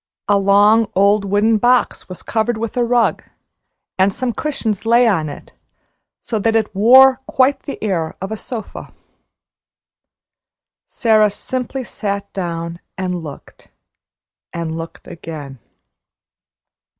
[0.27, 3.21] A long, old wooden box was covered with a rug,
[3.99, 5.53] and some cushions lay on it,
[6.23, 8.95] so that it wore quite the air of a sofa.
[10.87, 13.69] Sara simply sat down, and looked,
[14.51, 15.59] and looked again.